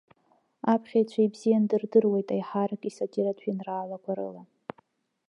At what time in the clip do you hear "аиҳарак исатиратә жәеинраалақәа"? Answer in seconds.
2.35-4.11